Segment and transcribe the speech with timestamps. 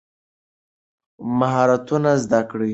[1.39, 2.69] مهارتونه زده کړئ.